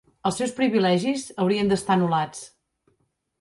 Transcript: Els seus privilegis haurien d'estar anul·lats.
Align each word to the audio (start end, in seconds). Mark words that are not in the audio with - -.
Els 0.27 0.37
seus 0.41 0.53
privilegis 0.59 1.25
haurien 1.43 1.69
d'estar 1.73 1.99
anul·lats. 1.99 2.43